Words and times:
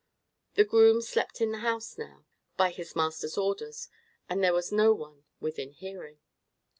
The 0.55 0.63
groom 0.63 1.03
slept 1.03 1.41
in 1.41 1.51
the 1.51 1.59
house 1.59 1.95
now, 1.95 2.25
by 2.57 2.71
his 2.71 2.95
master's 2.95 3.37
orders, 3.37 3.87
and 4.27 4.43
there 4.43 4.51
was 4.51 4.71
no 4.71 4.93
one 4.95 5.25
within 5.39 5.73
hearing. 5.73 6.17